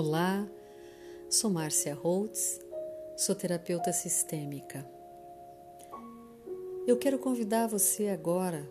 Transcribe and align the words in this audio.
Olá, 0.00 0.48
sou 1.28 1.50
Márcia 1.50 1.92
Holtz, 1.92 2.60
sou 3.16 3.34
terapeuta 3.34 3.92
sistêmica. 3.92 4.88
Eu 6.86 6.96
quero 6.96 7.18
convidar 7.18 7.66
você 7.66 8.06
agora 8.06 8.70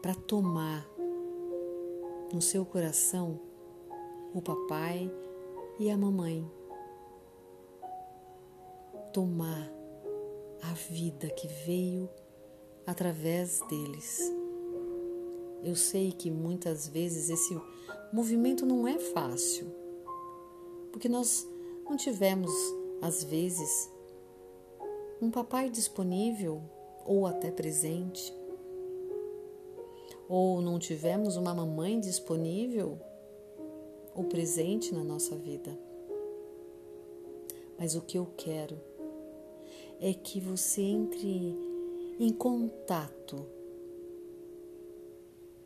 para 0.00 0.14
tomar 0.14 0.88
no 2.32 2.40
seu 2.40 2.64
coração 2.64 3.38
o 4.32 4.40
papai 4.40 5.12
e 5.78 5.90
a 5.90 5.98
mamãe. 5.98 6.50
Tomar 9.12 9.70
a 10.62 10.72
vida 10.72 11.28
que 11.28 11.46
veio 11.66 12.08
através 12.86 13.60
deles. 13.68 14.20
Eu 15.62 15.76
sei 15.76 16.12
que 16.12 16.30
muitas 16.30 16.88
vezes 16.88 17.28
esse 17.28 17.54
movimento 18.10 18.64
não 18.64 18.88
é 18.88 18.98
fácil 18.98 19.83
porque 20.94 21.08
nós 21.08 21.44
não 21.90 21.96
tivemos, 21.96 22.52
às 23.02 23.24
vezes, 23.24 23.90
um 25.20 25.28
papai 25.28 25.68
disponível 25.68 26.62
ou 27.04 27.26
até 27.26 27.50
presente, 27.50 28.32
ou 30.28 30.62
não 30.62 30.78
tivemos 30.78 31.36
uma 31.36 31.52
mamãe 31.52 31.98
disponível 31.98 32.96
ou 34.14 34.22
presente 34.22 34.94
na 34.94 35.02
nossa 35.02 35.34
vida. 35.34 35.76
Mas 37.76 37.96
o 37.96 38.00
que 38.00 38.16
eu 38.16 38.26
quero 38.36 38.80
é 39.98 40.14
que 40.14 40.38
você 40.38 40.80
entre 40.80 41.58
em 42.20 42.32
contato 42.32 43.44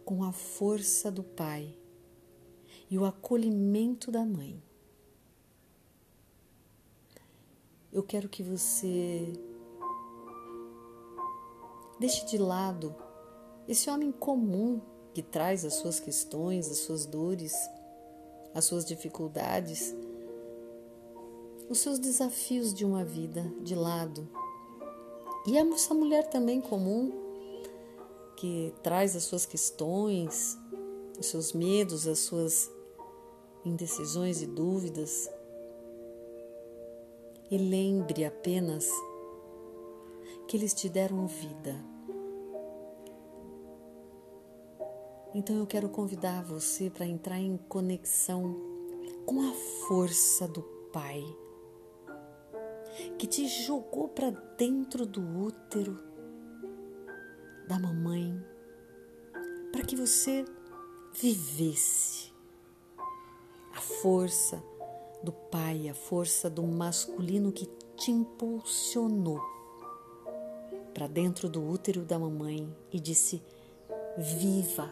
com 0.07 0.25
a 0.25 0.33
força 0.33 1.13
do 1.13 1.23
pai 1.23 1.77
e 2.91 2.97
o 2.97 3.05
acolhimento 3.05 4.11
da 4.11 4.25
mãe. 4.25 4.67
Eu 7.93 8.03
quero 8.03 8.29
que 8.29 8.43
você 8.43 9.33
deixe 11.99 12.25
de 12.27 12.39
lado 12.39 12.95
esse 13.67 13.91
homem 13.91 14.13
comum 14.13 14.81
que 15.15 15.23
traz 15.23 15.65
as 15.65 15.75
suas 15.75 15.99
questões, 15.99 16.71
as 16.71 16.79
suas 16.79 17.07
dores, 17.07 17.55
as 18.55 18.65
suas 18.65 18.85
dificuldades, 18.85 19.95
os 21.69 21.79
seus 21.81 21.99
desafios 21.99 22.73
de 22.73 22.85
uma 22.85 23.05
vida 23.05 23.43
de 23.63 23.75
lado. 23.75 24.29
E 25.47 25.57
essa 25.57 25.95
mulher 25.95 26.29
também 26.29 26.61
comum 26.61 27.13
que 28.37 28.73
traz 28.83 29.17
as 29.17 29.25
suas 29.25 29.45
questões, 29.45 30.57
os 31.19 31.27
seus 31.27 31.53
medos, 31.53 32.07
as 32.07 32.21
suas 32.21 32.71
indecisões 33.65 34.41
e 34.41 34.47
dúvidas 34.47 35.29
e 37.51 37.57
lembre 37.57 38.25
apenas 38.25 38.89
que 40.47 40.57
eles 40.57 40.75
te 40.75 40.89
deram 40.89 41.27
vida. 41.27 41.75
Então 45.35 45.57
eu 45.57 45.67
quero 45.67 45.89
convidar 45.89 46.43
você 46.43 46.91
para 46.91 47.07
entrar 47.07 47.39
em 47.39 47.57
conexão 47.57 48.57
com 49.27 49.43
a 49.43 49.53
força 49.87 50.49
do 50.49 50.63
Pai 50.93 51.23
que 53.19 53.27
te 53.27 53.47
jogou 53.47 54.09
para 54.09 54.31
dentro 54.57 55.05
do 55.05 55.21
útero 55.21 55.99
da 57.69 57.79
mamãe 57.79 58.43
para 59.71 59.83
que 59.83 59.95
você 59.95 60.45
vivesse 61.13 62.33
a 63.75 63.81
força 63.81 64.63
do 65.23 65.33
Pai, 65.33 65.89
a 65.89 65.95
força 65.95 66.49
do 66.49 66.63
masculino 66.63 67.53
que 67.53 67.67
te 67.97 68.11
impulsionou 68.11 69.41
para 70.95 71.07
dentro 71.07 71.49
do 71.49 71.63
útero 71.65 72.05
da 72.05 72.19
mamãe 72.19 72.73
e 72.93 73.01
disse: 73.01 73.43
Viva, 74.17 74.91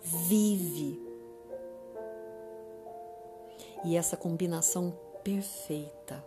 vive. 0.00 1.00
E 3.84 3.96
essa 3.96 4.16
combinação 4.16 4.92
perfeita, 5.22 6.24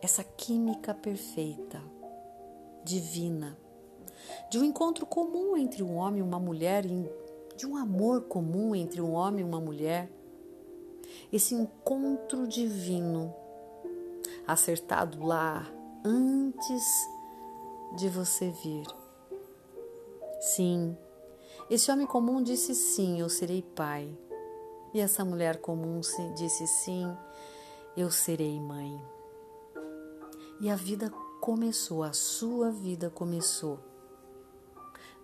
essa 0.00 0.24
química 0.24 0.94
perfeita, 0.94 1.82
divina, 2.82 3.58
de 4.50 4.58
um 4.58 4.64
encontro 4.64 5.04
comum 5.04 5.54
entre 5.56 5.82
um 5.82 5.96
homem 5.96 6.20
e 6.20 6.22
uma 6.22 6.38
mulher, 6.38 6.84
de 7.56 7.66
um 7.66 7.76
amor 7.76 8.22
comum 8.22 8.74
entre 8.74 9.02
um 9.02 9.12
homem 9.12 9.44
e 9.44 9.48
uma 9.48 9.60
mulher 9.60 10.10
esse 11.34 11.52
encontro 11.52 12.46
divino 12.46 13.34
acertado 14.46 15.26
lá 15.26 15.66
antes 16.04 16.84
de 17.96 18.08
você 18.08 18.50
vir. 18.50 18.86
Sim, 20.40 20.96
esse 21.68 21.90
homem 21.90 22.06
comum 22.06 22.40
disse 22.40 22.72
sim, 22.72 23.18
eu 23.18 23.28
serei 23.28 23.62
pai. 23.62 24.16
E 24.94 25.00
essa 25.00 25.24
mulher 25.24 25.60
comum 25.60 26.00
disse 26.36 26.68
sim, 26.68 27.04
eu 27.96 28.12
serei 28.12 28.60
mãe. 28.60 29.04
E 30.60 30.70
a 30.70 30.76
vida 30.76 31.10
começou, 31.40 32.04
a 32.04 32.12
sua 32.12 32.70
vida 32.70 33.10
começou 33.10 33.80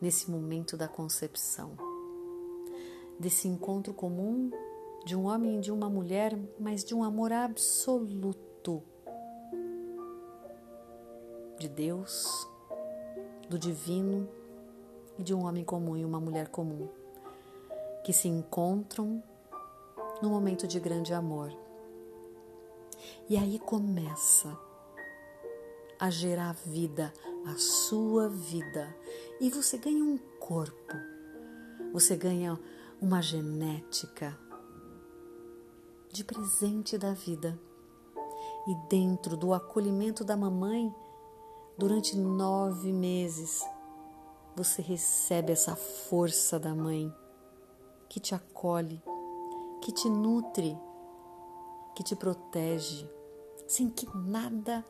nesse 0.01 0.29
momento 0.29 0.77
da 0.77 0.89
concepção, 0.89 1.77
desse 3.17 3.47
encontro 3.47 3.95
comum 3.95 4.51
de 5.05 5.17
um 5.17 5.27
homem 5.27 5.59
e 5.59 5.61
de 5.61 5.73
uma 5.73 5.89
mulher, 5.89 6.39
mas 6.59 6.85
de 6.85 6.95
um 6.95 7.03
amor 7.03 7.33
absoluto 7.33 8.83
de 11.59 11.69
Deus, 11.69 12.49
do 13.49 13.59
divino 13.59 14.29
e 15.19 15.23
de 15.23 15.35
um 15.35 15.45
homem 15.45 15.65
comum 15.65 15.97
e 15.97 16.05
uma 16.05 16.21
mulher 16.21 16.49
comum 16.49 16.89
que 18.03 18.13
se 18.13 18.29
encontram 18.29 19.23
no 20.23 20.31
momento 20.31 20.67
de 20.67 20.81
grande 20.81 21.13
amor. 21.13 21.55
E 23.29 23.37
aí 23.37 23.59
começa 23.59 24.59
a 25.99 26.11
gerar 26.11 26.55
vida, 26.55 27.13
a 27.47 27.57
sua 27.57 28.29
vida, 28.29 28.95
e 29.41 29.51
você 29.51 29.77
ganha 29.77 30.03
um 30.03 30.19
corpo, 30.39 30.95
você 31.93 32.17
ganha 32.17 32.59
uma 33.01 33.21
genética, 33.21 34.37
de 36.13 36.25
presente 36.25 36.99
da 36.99 37.13
vida. 37.13 37.59
E 38.67 38.75
dentro 38.89 39.37
do 39.37 39.55
acolhimento 39.55 40.25
da 40.25 40.37
mamãe, 40.37 40.95
durante 41.79 42.17
nove 42.17 42.93
meses, 42.93 43.65
você 44.55 44.83
recebe 44.83 45.53
essa 45.53 45.77
força 45.77 46.59
da 46.59 46.75
mãe 46.75 47.13
que 48.09 48.19
te 48.19 48.35
acolhe, 48.35 49.03
que 49.81 49.93
te 49.93 50.11
nutre, 50.11 50.77
que 51.95 52.03
te 52.03 52.17
protege, 52.17 53.09
sem 53.67 53.89
que 53.89 54.07
nada 54.17 54.85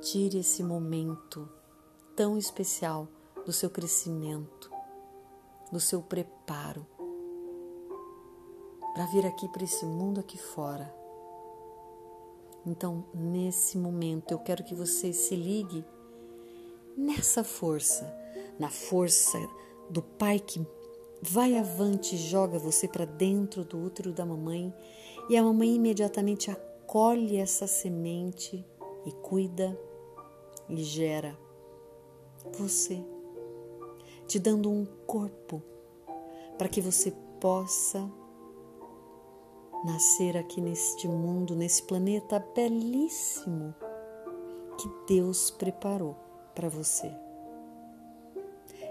tire 0.00 0.38
esse 0.38 0.62
momento 0.62 1.48
tão 2.14 2.36
especial 2.36 3.08
do 3.44 3.52
seu 3.52 3.70
crescimento, 3.70 4.70
do 5.72 5.80
seu 5.80 6.02
preparo 6.02 6.86
para 8.98 9.06
vir 9.06 9.24
aqui 9.24 9.46
para 9.46 9.62
esse 9.62 9.86
mundo 9.86 10.18
aqui 10.18 10.36
fora. 10.36 10.92
Então, 12.66 13.04
nesse 13.14 13.78
momento, 13.78 14.32
eu 14.32 14.40
quero 14.40 14.64
que 14.64 14.74
você 14.74 15.12
se 15.12 15.36
ligue 15.36 15.84
nessa 16.96 17.44
força, 17.44 18.12
na 18.58 18.68
força 18.68 19.38
do 19.88 20.02
Pai 20.02 20.40
que 20.40 20.66
vai 21.22 21.56
avante 21.56 22.16
e 22.16 22.18
joga 22.18 22.58
você 22.58 22.88
para 22.88 23.04
dentro 23.04 23.64
do 23.64 23.78
útero 23.78 24.12
da 24.12 24.26
mamãe 24.26 24.74
e 25.30 25.36
a 25.36 25.44
mamãe 25.44 25.76
imediatamente 25.76 26.50
acolhe 26.50 27.36
essa 27.36 27.68
semente 27.68 28.66
e 29.06 29.12
cuida 29.12 29.78
e 30.68 30.82
gera 30.82 31.38
você, 32.52 33.00
te 34.26 34.40
dando 34.40 34.68
um 34.68 34.84
corpo 35.06 35.62
para 36.58 36.68
que 36.68 36.80
você 36.80 37.12
possa 37.38 38.10
nascer 39.84 40.36
aqui 40.36 40.60
neste 40.60 41.06
mundo, 41.06 41.54
nesse 41.54 41.82
planeta 41.82 42.38
belíssimo 42.54 43.74
que 44.78 44.88
Deus 45.14 45.50
preparou 45.50 46.16
para 46.54 46.68
você. 46.68 47.12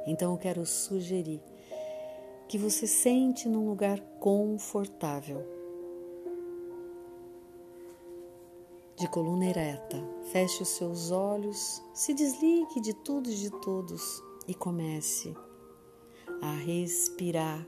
Então 0.06 0.32
eu 0.32 0.38
quero 0.38 0.66
sugerir 0.66 1.42
que 2.48 2.58
você 2.58 2.88
sente 2.88 3.50
num 3.50 3.68
lugar 3.68 4.00
confortável, 4.20 5.46
de 8.96 9.08
coluna 9.10 9.46
ereta. 9.46 9.98
Feche 10.32 10.64
os 10.64 10.70
seus 10.70 11.12
olhos, 11.12 11.84
se 11.94 12.14
desligue 12.14 12.82
de 12.82 12.94
tudo 12.94 13.30
e 13.30 13.36
de 13.36 13.52
todos 13.62 14.24
e 14.48 14.56
comece 14.56 15.36
a 16.42 16.52
respirar 16.54 17.68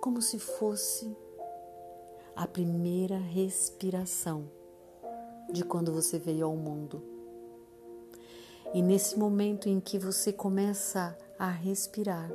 como 0.00 0.22
se 0.22 0.38
fosse 0.38 1.16
a 2.36 2.46
primeira 2.46 3.16
respiração 3.16 4.50
de 5.50 5.64
quando 5.64 5.90
você 5.90 6.18
veio 6.18 6.44
ao 6.44 6.54
mundo. 6.54 7.02
E 8.74 8.82
nesse 8.82 9.18
momento 9.18 9.70
em 9.70 9.80
que 9.80 9.98
você 9.98 10.34
começa 10.34 11.16
a 11.38 11.48
respirar, 11.48 12.30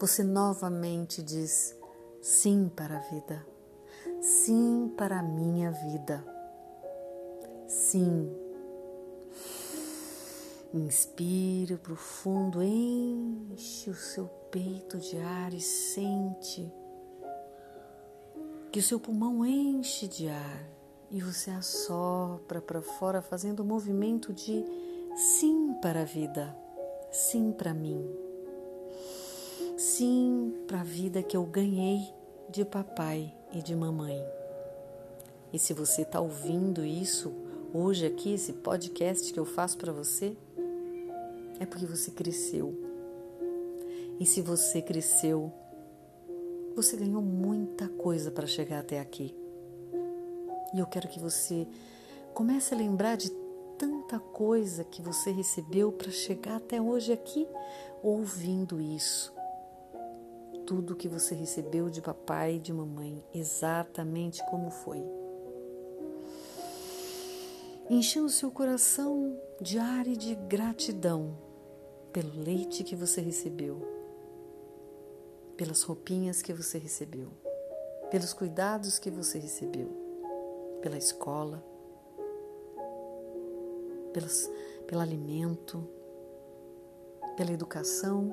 você 0.00 0.24
novamente 0.24 1.22
diz 1.22 1.76
sim 2.22 2.70
para 2.74 2.96
a 2.96 3.00
vida, 3.00 3.46
sim 4.22 4.90
para 4.96 5.18
a 5.18 5.22
minha 5.22 5.70
vida, 5.70 6.24
sim. 7.68 8.34
Inspire 10.72 11.76
profundo, 11.76 12.62
enche 12.62 13.90
o 13.90 13.94
seu 13.94 14.26
peito 14.50 14.98
de 14.98 15.18
ar 15.18 15.52
e 15.52 15.60
sente 15.60 16.72
que 18.74 18.80
o 18.80 18.82
seu 18.82 18.98
pulmão 18.98 19.46
enche 19.46 20.08
de 20.08 20.26
ar 20.26 20.68
e 21.08 21.20
você 21.20 21.48
assopra 21.52 22.60
para 22.60 22.82
fora, 22.82 23.22
fazendo 23.22 23.60
o 23.60 23.62
um 23.62 23.68
movimento 23.68 24.32
de 24.32 24.64
sim 25.14 25.74
para 25.80 26.00
a 26.00 26.04
vida, 26.04 26.52
sim 27.12 27.52
para 27.52 27.72
mim, 27.72 28.04
sim 29.78 30.52
para 30.66 30.80
a 30.80 30.82
vida 30.82 31.22
que 31.22 31.36
eu 31.36 31.44
ganhei 31.44 32.00
de 32.50 32.64
papai 32.64 33.32
e 33.52 33.62
de 33.62 33.76
mamãe. 33.76 34.20
E 35.52 35.58
se 35.60 35.72
você 35.72 36.02
está 36.02 36.18
ouvindo 36.18 36.84
isso 36.84 37.32
hoje 37.72 38.04
aqui, 38.04 38.32
esse 38.32 38.54
podcast 38.54 39.32
que 39.32 39.38
eu 39.38 39.44
faço 39.44 39.78
para 39.78 39.92
você, 39.92 40.36
é 41.60 41.64
porque 41.64 41.86
você 41.86 42.10
cresceu. 42.10 42.74
E 44.18 44.26
se 44.26 44.42
você 44.42 44.82
cresceu, 44.82 45.52
você 46.74 46.96
ganhou 46.96 47.22
muita 47.22 47.88
coisa 47.88 48.30
para 48.30 48.46
chegar 48.46 48.80
até 48.80 49.00
aqui. 49.00 49.34
E 50.74 50.78
eu 50.78 50.86
quero 50.86 51.08
que 51.08 51.20
você 51.20 51.66
comece 52.32 52.74
a 52.74 52.76
lembrar 52.76 53.16
de 53.16 53.30
tanta 53.78 54.18
coisa 54.18 54.84
que 54.84 55.00
você 55.00 55.30
recebeu 55.30 55.92
para 55.92 56.10
chegar 56.10 56.56
até 56.56 56.80
hoje 56.80 57.12
aqui 57.12 57.46
ouvindo 58.02 58.80
isso. 58.80 59.32
Tudo 60.66 60.96
que 60.96 61.08
você 61.08 61.34
recebeu 61.34 61.90
de 61.90 62.00
papai 62.00 62.56
e 62.56 62.60
de 62.60 62.72
mamãe, 62.72 63.22
exatamente 63.32 64.44
como 64.50 64.70
foi. 64.70 65.04
Enchendo 67.88 68.30
seu 68.30 68.50
coração 68.50 69.38
de 69.60 69.78
ar 69.78 70.06
e 70.06 70.16
de 70.16 70.34
gratidão 70.34 71.36
pelo 72.12 72.42
leite 72.42 72.82
que 72.82 72.96
você 72.96 73.20
recebeu, 73.20 74.03
pelas 75.56 75.82
roupinhas 75.82 76.42
que 76.42 76.52
você 76.52 76.78
recebeu, 76.78 77.30
pelos 78.10 78.32
cuidados 78.32 78.98
que 78.98 79.10
você 79.10 79.38
recebeu 79.38 80.04
pela 80.84 80.98
escola, 80.98 81.64
pelos, 84.12 84.50
pelo 84.86 85.00
alimento, 85.00 85.88
pela 87.38 87.52
educação, 87.52 88.30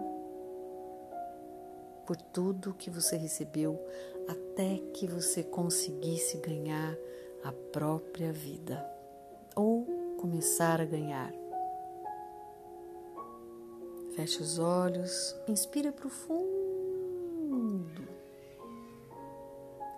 por 2.06 2.18
tudo 2.18 2.74
que 2.74 2.90
você 2.90 3.16
recebeu 3.16 3.80
até 4.28 4.80
que 4.94 5.08
você 5.08 5.44
conseguisse 5.44 6.40
ganhar 6.40 6.94
a 7.42 7.54
própria 7.72 8.34
vida 8.34 8.86
ou 9.56 9.86
começar 10.20 10.82
a 10.82 10.86
ganhar. 10.86 11.32
Feche 14.14 14.42
os 14.42 14.60
olhos, 14.60 15.34
inspira 15.48 15.90
profundo 15.94 16.41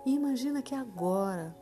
e 0.06 0.14
imagina 0.14 0.62
que 0.62 0.74
agora 0.74 1.54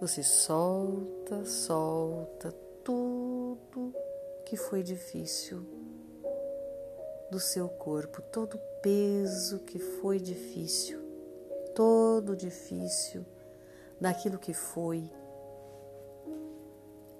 você 0.00 0.22
solta, 0.22 1.44
solta 1.44 2.52
tudo 2.84 3.94
que 4.44 4.56
foi 4.56 4.82
difícil 4.82 5.64
do 7.30 7.40
seu 7.40 7.68
corpo, 7.68 8.20
todo 8.20 8.54
o 8.54 8.80
peso 8.82 9.60
que 9.60 9.78
foi 9.78 10.20
difícil, 10.20 11.00
todo 11.74 12.36
difícil 12.36 13.24
daquilo 14.00 14.38
que 14.38 14.52
foi, 14.52 15.10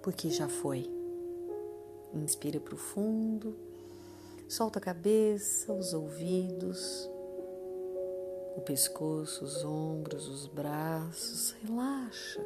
porque 0.02 0.28
já 0.28 0.48
foi. 0.48 0.90
Inspira 2.12 2.60
profundo, 2.60 3.56
solta 4.48 4.78
a 4.78 4.82
cabeça, 4.82 5.72
os 5.72 5.94
ouvidos, 5.94 7.10
o 8.56 8.60
pescoço, 8.60 9.44
os 9.44 9.64
ombros, 9.64 10.28
os 10.28 10.46
braços, 10.46 11.54
relaxa. 11.62 12.44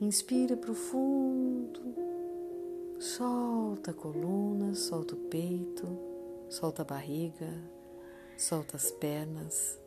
Inspira 0.00 0.56
profundo, 0.56 1.80
solta 2.98 3.92
a 3.92 3.94
coluna, 3.94 4.74
solta 4.74 5.14
o 5.14 5.18
peito, 5.18 5.86
solta 6.50 6.82
a 6.82 6.84
barriga, 6.84 7.50
solta 8.36 8.76
as 8.76 8.90
pernas, 8.90 9.78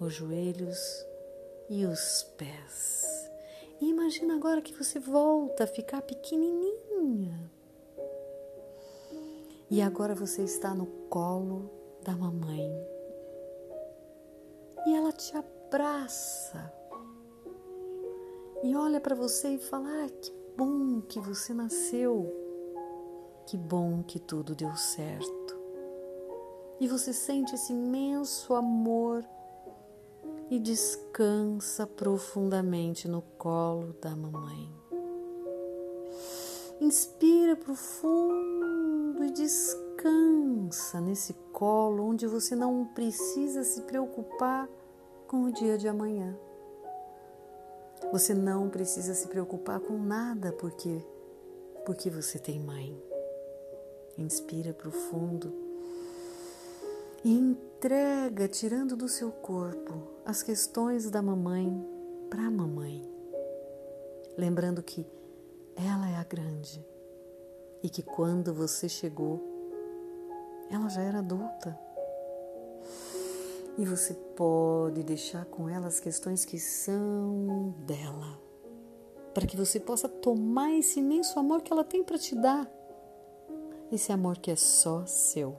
os 0.00 0.14
joelhos 0.14 0.78
e 1.68 1.84
os 1.84 2.22
pés. 2.36 3.30
E 3.80 3.88
imagina 3.90 4.36
agora 4.36 4.62
que 4.62 4.72
você 4.72 4.98
volta 4.98 5.64
a 5.64 5.66
ficar 5.66 6.02
pequenininha. 6.02 7.50
E 9.68 9.82
agora 9.82 10.14
você 10.14 10.42
está 10.42 10.74
no 10.74 10.86
colo 11.08 11.70
da 12.02 12.14
mamãe. 12.16 12.91
E 14.86 14.94
ela 14.94 15.12
te 15.12 15.36
abraça 15.36 16.72
e 18.62 18.76
olha 18.76 19.00
para 19.00 19.14
você 19.14 19.54
e 19.54 19.58
fala: 19.58 19.88
ah, 20.04 20.08
que 20.08 20.32
bom 20.56 21.00
que 21.00 21.18
você 21.18 21.52
nasceu, 21.52 22.32
que 23.46 23.56
bom 23.56 24.04
que 24.04 24.20
tudo 24.20 24.54
deu 24.54 24.74
certo. 24.76 25.60
E 26.78 26.86
você 26.86 27.12
sente 27.12 27.54
esse 27.54 27.72
imenso 27.72 28.54
amor 28.54 29.24
e 30.48 30.60
descansa 30.60 31.86
profundamente 31.86 33.08
no 33.08 33.22
colo 33.36 33.96
da 34.00 34.14
mamãe. 34.14 34.70
Inspira 36.80 37.56
profundo 37.56 39.24
e 39.24 39.30
descansa 39.30 39.91
nesse 41.12 41.34
colo 41.52 42.04
onde 42.04 42.26
você 42.26 42.56
não 42.56 42.86
precisa 42.86 43.62
se 43.62 43.82
preocupar 43.82 44.68
com 45.28 45.44
o 45.44 45.52
dia 45.52 45.76
de 45.76 45.86
amanhã. 45.86 46.34
Você 48.10 48.32
não 48.32 48.70
precisa 48.70 49.12
se 49.14 49.28
preocupar 49.28 49.78
com 49.80 49.98
nada 49.98 50.52
porque 50.52 51.04
porque 51.84 52.08
você 52.08 52.38
tem 52.38 52.60
mãe. 52.60 52.96
Inspira 54.16 54.72
profundo 54.72 55.52
e 57.24 57.30
entrega, 57.30 58.48
tirando 58.48 58.96
do 58.96 59.08
seu 59.08 59.30
corpo 59.30 59.94
as 60.24 60.42
questões 60.42 61.10
da 61.10 61.20
mamãe 61.20 61.70
para 62.30 62.46
a 62.46 62.50
mamãe, 62.50 63.06
lembrando 64.36 64.82
que 64.82 65.06
ela 65.76 66.08
é 66.08 66.16
a 66.16 66.24
grande 66.24 66.84
e 67.82 67.90
que 67.90 68.02
quando 68.02 68.54
você 68.54 68.88
chegou, 68.88 69.51
ela 70.74 70.88
já 70.88 71.02
era 71.02 71.18
adulta 71.18 71.78
e 73.76 73.84
você 73.84 74.14
pode 74.14 75.02
deixar 75.02 75.44
com 75.46 75.68
ela 75.68 75.86
as 75.86 75.98
questões 75.98 76.44
que 76.44 76.58
são 76.58 77.74
dela, 77.86 78.38
para 79.32 79.46
que 79.46 79.56
você 79.56 79.80
possa 79.80 80.08
tomar 80.08 80.72
esse 80.72 81.00
imenso 81.00 81.38
amor 81.38 81.62
que 81.62 81.72
ela 81.72 81.84
tem 81.84 82.02
para 82.02 82.18
te 82.18 82.34
dar, 82.34 82.70
esse 83.90 84.12
amor 84.12 84.38
que 84.38 84.50
é 84.50 84.56
só 84.56 85.06
seu. 85.06 85.56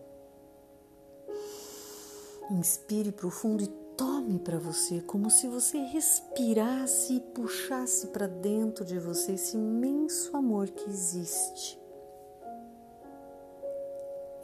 Inspire 2.52 3.12
profundo 3.12 3.64
e 3.64 3.68
tome 3.98 4.38
para 4.38 4.60
você, 4.60 5.02
como 5.02 5.30
se 5.30 5.48
você 5.48 5.78
respirasse 5.80 7.16
e 7.16 7.20
puxasse 7.20 8.08
para 8.08 8.28
dentro 8.28 8.84
de 8.84 9.00
você 9.00 9.34
esse 9.34 9.56
imenso 9.56 10.36
amor 10.36 10.70
que 10.70 10.90
existe 10.90 11.82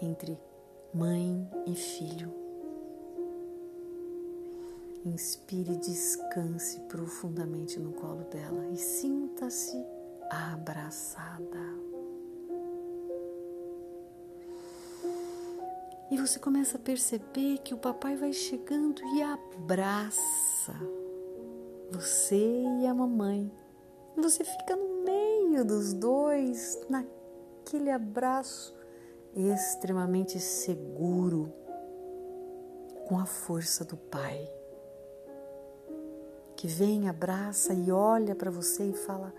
entre 0.01 0.39
mãe 0.93 1.50
e 1.65 1.75
filho. 1.75 2.34
Inspire 5.05 5.74
e 5.74 5.77
descanse 5.77 6.79
profundamente 6.81 7.79
no 7.79 7.93
colo 7.93 8.24
dela 8.25 8.67
e 8.72 8.77
sinta-se 8.77 9.77
abraçada. 10.29 11.60
E 16.12 16.17
você 16.17 16.39
começa 16.39 16.77
a 16.77 16.81
perceber 16.81 17.60
que 17.60 17.74
o 17.74 17.77
papai 17.77 18.15
vai 18.15 18.34
chegando 18.34 19.01
e 19.15 19.22
abraça 19.22 20.74
você 21.91 22.63
e 22.81 22.88
a 22.88 22.93
mamãe. 22.93 23.51
E 24.17 24.22
você 24.22 24.43
fica 24.43 24.75
no 24.75 25.03
meio 25.03 25.65
dos 25.65 25.93
dois, 25.93 26.79
naquele 26.89 27.91
abraço 27.91 28.78
extremamente 29.36 30.39
seguro 30.39 31.53
com 33.07 33.17
a 33.17 33.25
força 33.25 33.83
do 33.83 33.98
Pai, 33.98 34.48
que 36.55 36.67
vem, 36.67 37.07
abraça 37.07 37.74
e 37.74 37.91
olha 37.91 38.36
para 38.36 38.51
você 38.51 38.83
e 38.83 38.93
fala: 38.93 39.33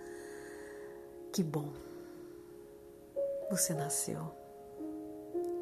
Que 1.33 1.43
bom, 1.43 1.73
você 3.51 3.75
nasceu, 3.75 4.33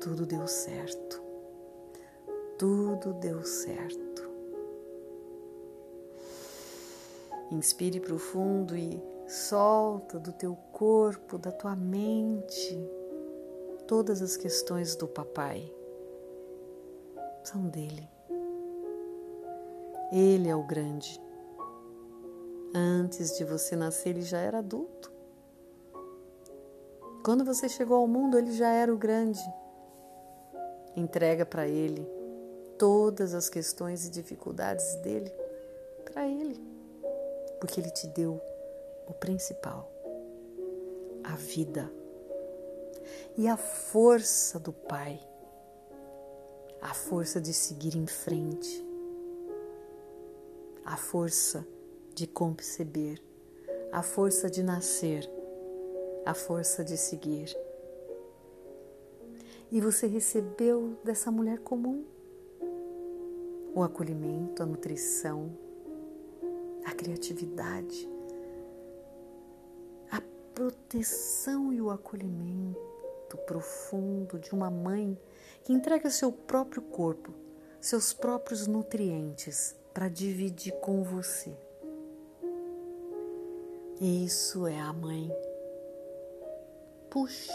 tudo 0.01 0.25
deu 0.25 0.47
certo, 0.47 1.23
tudo 2.59 3.13
deu 3.15 3.45
certo. 3.45 4.29
Inspire 7.51 7.99
profundo 7.99 8.77
e 8.77 9.03
solta 9.27 10.19
do 10.19 10.33
teu 10.33 10.55
corpo, 10.71 11.39
da 11.39 11.51
tua 11.51 11.75
mente, 11.75 12.79
todas 13.89 14.23
as 14.23 14.37
questões 14.37 14.95
do 14.95 15.09
papai. 15.09 15.69
São 17.43 17.67
dele. 17.69 18.09
Ele 20.13 20.49
é 20.49 20.55
o 20.55 20.63
grande. 20.63 21.21
Antes 22.73 23.37
de 23.37 23.45
você 23.45 23.75
nascer, 23.75 24.11
ele 24.11 24.23
já 24.23 24.39
era 24.39 24.59
adulto. 24.59 25.11
Quando 27.25 27.45
você 27.45 27.69
chegou 27.69 27.97
ao 27.97 28.07
mundo, 28.07 28.39
ele 28.39 28.53
já 28.53 28.69
era 28.69 28.95
o 28.95 28.97
grande. 28.97 29.43
Entrega 30.95 31.45
para 31.45 31.67
ele 31.67 32.07
todas 32.79 33.35
as 33.35 33.49
questões 33.49 34.07
e 34.07 34.11
dificuldades 34.11 34.95
dele 34.97 35.33
para 36.05 36.29
ele 36.29 36.79
porque 37.59 37.81
Ele 37.81 37.91
te 37.91 38.07
deu 38.07 38.41
o 39.07 39.13
principal, 39.13 39.91
a 41.25 41.35
vida 41.37 41.91
e 43.37 43.47
a 43.47 43.57
força 43.57 44.59
do 44.59 44.73
Pai, 44.73 45.21
a 46.81 46.95
força 46.95 47.41
de 47.41 47.53
seguir 47.53 47.97
em 47.97 48.07
frente, 48.07 48.85
a 50.85 50.97
força 50.97 51.67
de 52.15 52.27
conceber, 52.27 53.23
a 53.93 54.03
força 54.03 54.51
de 54.51 54.63
nascer, 54.63 55.29
a 56.25 56.35
força 56.35 56.85
de 56.85 56.97
seguir. 56.97 57.57
E 59.71 59.81
você 59.81 60.07
recebeu 60.07 60.99
dessa 61.05 61.31
mulher 61.31 61.59
comum 61.59 62.05
o 63.75 63.83
acolhimento, 63.83 64.63
a 64.63 64.67
nutrição, 64.67 65.51
a 66.85 66.93
criatividade, 66.93 68.09
proteção 70.59 71.73
e 71.73 71.81
o 71.81 71.89
acolhimento 71.89 73.37
profundo 73.47 74.41
de 74.41 74.53
uma 74.53 74.69
mãe 74.69 75.17
que 75.63 75.73
entrega 75.73 76.11
seu 76.11 76.33
próprio 76.33 76.83
corpo, 76.83 77.33
seus 77.81 78.13
próprios 78.13 78.67
nutrientes 78.67 79.77
para 79.95 80.09
dividir 80.09 80.73
com 80.81 81.05
você. 81.05 81.57
Isso 84.01 84.67
é 84.67 84.81
a 84.81 84.93
mãe. 84.93 85.31
Puxe, 87.09 87.53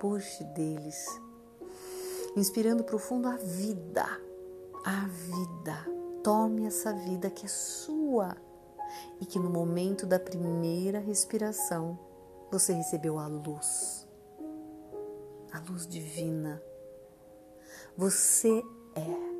puxe 0.00 0.42
deles, 0.42 1.06
inspirando 2.36 2.82
profundo 2.82 3.28
a 3.28 3.36
vida, 3.36 4.04
a 4.84 5.06
vida 5.06 6.02
Tome 6.22 6.66
essa 6.66 6.92
vida 6.92 7.28
que 7.28 7.46
é 7.46 7.48
sua 7.48 8.36
e 9.20 9.26
que 9.26 9.38
no 9.38 9.50
momento 9.50 10.06
da 10.06 10.18
primeira 10.18 10.98
respiração 10.98 11.98
você 12.50 12.72
recebeu 12.72 13.18
a 13.18 13.26
luz, 13.26 14.06
a 15.52 15.60
luz 15.70 15.86
divina. 15.86 16.62
Você 17.96 18.62
é 18.94 19.32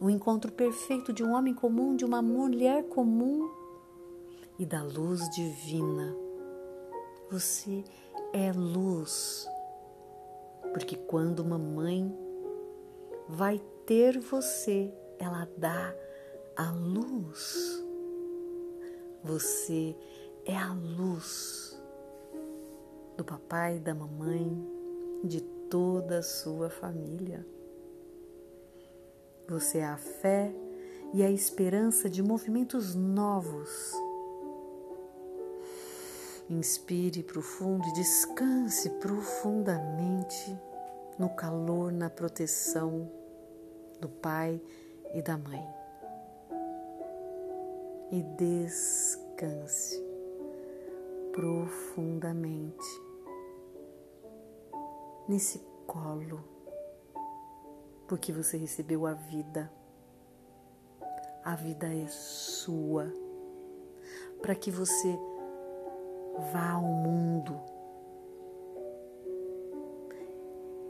o 0.00 0.08
encontro 0.08 0.52
perfeito 0.52 1.12
de 1.12 1.24
um 1.24 1.32
homem 1.34 1.52
comum, 1.52 1.96
de 1.96 2.04
uma 2.04 2.22
mulher 2.22 2.84
comum 2.84 3.50
e 4.58 4.64
da 4.64 4.82
luz 4.82 5.28
divina. 5.30 6.14
Você 7.30 7.84
é 8.32 8.52
luz, 8.52 9.46
porque 10.72 10.96
quando 10.96 11.40
uma 11.40 11.58
mãe 11.58 12.16
vai 13.28 13.60
ter 13.84 14.18
você, 14.18 14.92
ela 15.18 15.48
dá 15.56 15.94
a 16.58 16.72
luz. 16.72 17.84
Você 19.22 19.96
é 20.44 20.56
a 20.56 20.72
luz 20.72 21.80
do 23.16 23.24
papai, 23.24 23.78
da 23.78 23.94
mamãe, 23.94 24.66
de 25.22 25.40
toda 25.40 26.18
a 26.18 26.22
sua 26.22 26.68
família. 26.68 27.46
Você 29.48 29.78
é 29.78 29.86
a 29.86 29.96
fé 29.96 30.52
e 31.14 31.22
a 31.22 31.30
esperança 31.30 32.10
de 32.10 32.24
movimentos 32.24 32.92
novos. 32.92 33.92
Inspire 36.50 37.22
profundo 37.22 37.86
e 37.88 37.92
descanse 37.92 38.90
profundamente 38.98 40.58
no 41.18 41.28
calor, 41.30 41.92
na 41.92 42.10
proteção 42.10 43.08
do 44.00 44.08
pai 44.08 44.60
e 45.14 45.22
da 45.22 45.38
mãe. 45.38 45.87
E 48.10 48.22
descanse 48.22 50.02
profundamente 51.32 53.02
nesse 55.28 55.58
colo, 55.86 56.42
porque 58.08 58.32
você 58.32 58.56
recebeu 58.56 59.06
a 59.06 59.12
vida. 59.12 59.70
A 61.44 61.54
vida 61.54 61.86
é 61.86 62.06
sua, 62.08 63.12
para 64.40 64.54
que 64.54 64.70
você 64.70 65.18
vá 66.52 66.72
ao 66.72 66.82
mundo 66.82 67.58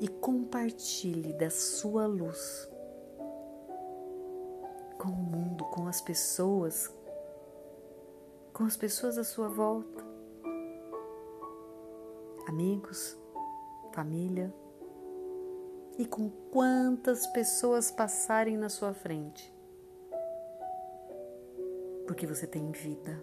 e 0.01 0.09
compartilhe 0.09 1.33
da 1.33 1.51
sua 1.51 2.07
luz 2.07 2.69
com 4.99 5.09
o 5.09 5.13
mundo, 5.13 5.65
com 5.67 5.87
as 5.87 6.01
pessoas, 6.01 6.93
com 8.59 8.65
as 8.65 8.77
pessoas 8.77 9.17
à 9.17 9.23
sua 9.23 9.47
volta, 9.47 10.05
amigos, 12.49 13.17
família. 13.93 14.53
E 15.97 16.05
com 16.05 16.29
quantas 16.29 17.27
pessoas 17.29 17.93
passarem 17.93 18.57
na 18.57 18.69
sua 18.69 18.93
frente. 18.93 19.53
Porque 22.07 22.27
você 22.27 22.47
tem 22.49 22.71
vida, 22.73 23.23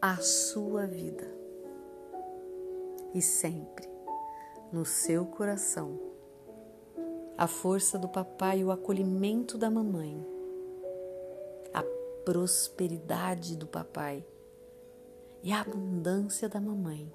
a 0.00 0.16
sua 0.16 0.86
vida, 0.86 1.26
e 3.14 3.22
sempre 3.22 3.88
no 4.70 4.84
seu 4.84 5.24
coração 5.24 5.98
a 7.36 7.46
força 7.46 7.98
do 7.98 8.08
papai 8.08 8.60
e 8.60 8.64
o 8.64 8.70
acolhimento 8.70 9.56
da 9.56 9.70
mamãe, 9.70 10.26
prosperidade 12.30 13.56
do 13.56 13.66
papai 13.66 14.24
e 15.42 15.50
a 15.50 15.62
abundância 15.62 16.48
da 16.48 16.60
mamãe 16.60 17.12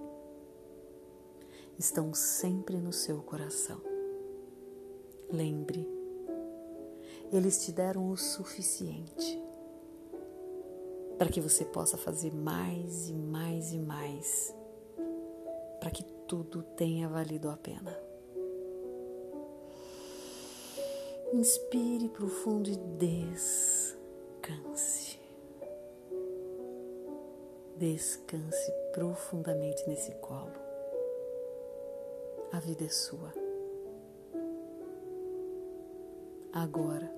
estão 1.80 2.14
sempre 2.14 2.76
no 2.82 2.92
seu 2.92 3.22
coração. 3.22 3.82
Lembre, 5.32 5.88
eles 7.32 7.64
te 7.64 7.72
deram 7.72 8.12
o 8.12 8.18
suficiente 8.18 9.42
para 11.18 11.30
que 11.30 11.40
você 11.40 11.64
possa 11.64 11.96
fazer 11.96 12.36
mais 12.36 13.08
e 13.08 13.14
mais 13.14 13.72
e 13.72 13.80
mais, 13.80 14.54
para 15.80 15.92
que 15.92 16.04
tudo 16.28 16.62
tenha 16.76 17.08
valido 17.08 17.50
a 17.50 17.56
pena. 17.56 17.98
Inspire 21.32 22.10
profundo 22.10 22.70
e 22.70 22.76
descanse. 22.76 23.75
Descanse 27.78 28.72
profundamente 28.94 29.86
nesse 29.86 30.14
colo. 30.16 30.54
A 32.54 32.60
vida 32.60 32.86
é 32.86 32.90
sua. 32.90 33.34
Agora 36.54 37.12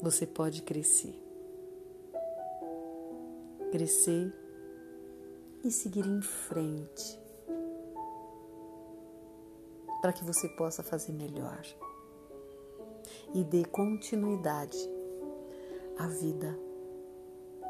você 0.00 0.26
pode 0.26 0.62
crescer. 0.62 1.14
Crescer 3.70 4.32
e 5.62 5.70
seguir 5.70 6.06
em 6.06 6.22
frente 6.22 7.20
para 10.00 10.14
que 10.14 10.24
você 10.24 10.48
possa 10.48 10.82
fazer 10.82 11.12
melhor 11.12 11.62
e 13.34 13.44
dê 13.44 13.62
continuidade 13.66 14.78
à 15.98 16.06
vida. 16.06 16.58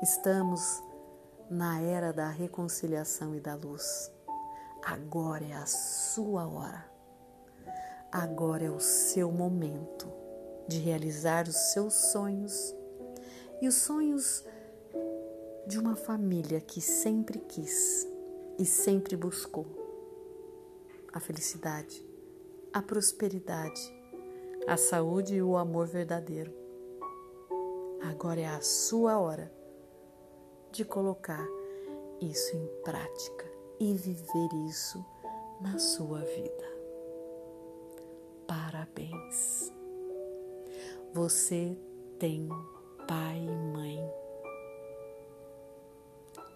Estamos 0.01 0.87
na 1.51 1.81
era 1.81 2.13
da 2.13 2.29
reconciliação 2.29 3.35
e 3.35 3.41
da 3.41 3.55
luz. 3.55 4.13
Agora 4.83 5.45
é 5.45 5.55
a 5.55 5.67
sua 5.67 6.47
hora. 6.47 6.85
Agora 8.13 8.65
é 8.65 8.71
o 8.71 8.81
seu 8.81 9.31
momento 9.31 10.11
de 10.67 10.79
realizar 10.79 11.49
os 11.49 11.57
seus 11.73 11.95
sonhos 11.95 12.75
e 13.61 13.69
os 13.69 13.75
sonhos 13.75 14.45
de 15.67 15.79
uma 15.79 15.97
família 15.97 16.61
que 16.61 16.81
sempre 16.81 17.39
quis 17.39 18.07
e 18.59 18.65
sempre 18.65 19.17
buscou 19.17 19.67
a 21.13 21.21
felicidade, 21.21 22.07
a 22.73 22.83
prosperidade, 22.83 23.81
a 24.67 24.77
saúde 24.77 25.37
e 25.37 25.43
o 25.43 25.57
amor 25.57 25.87
verdadeiro. 25.87 26.53
Agora 28.03 28.41
é 28.41 28.47
a 28.47 28.61
sua 28.61 29.19
hora 29.19 29.58
de 30.73 30.85
colocar 30.85 31.47
isso 32.21 32.57
em 32.57 32.67
prática 32.83 33.47
e 33.81 33.95
viver 33.95 34.49
isso 34.69 35.05
na 35.61 35.79
sua 35.79 36.21
vida. 36.21 36.79
Parabéns! 38.47 39.73
Você 41.13 41.77
tem 42.19 42.49
pai 43.07 43.39
e 43.39 43.57
mãe. 43.73 43.99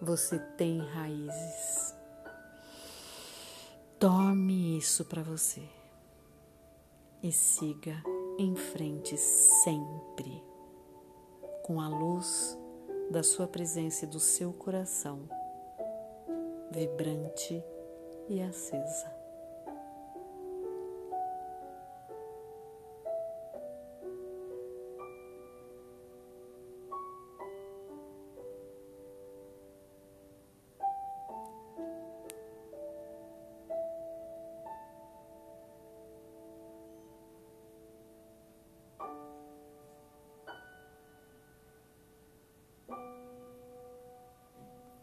Você 0.01 0.37
tem 0.57 0.79
raízes. 0.79 1.95
Tome 3.99 4.77
isso 4.77 5.05
para 5.05 5.23
você 5.23 5.63
e 7.21 7.31
siga 7.31 7.95
em 8.37 8.53
frente 8.55 9.15
sempre 9.17 10.43
com 11.63 11.79
a 11.79 11.87
luz 11.87 12.57
da 13.13 13.21
sua 13.21 13.47
presença 13.47 14.05
e 14.05 14.07
do 14.07 14.19
seu 14.19 14.51
coração 14.51 15.29
vibrante 16.71 17.63
e 18.27 18.41
acesa. 18.41 19.22